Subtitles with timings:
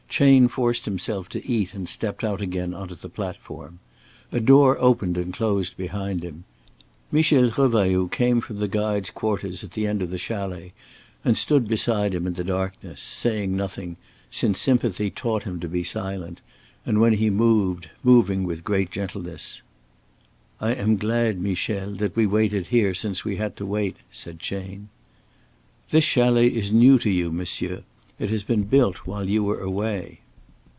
[0.13, 3.79] Chayne forced himself to eat and stepped out again on to the platform.
[4.33, 6.43] A door opened and closed behind him.
[7.13, 10.73] Michel Revailloud came from the guides' quarters at the end of the chalet
[11.23, 13.95] and stood beside him in the darkness, saying nothing
[14.29, 16.41] since sympathy taught him to be silent,
[16.85, 19.61] and when he moved moving with great gentleness.
[20.59, 24.89] "I am glad, Michel, that we waited here since we had to wait," said Chayne.
[25.89, 27.83] "This chalet is new to you, monsieur.
[28.19, 30.19] It has been built while you were away."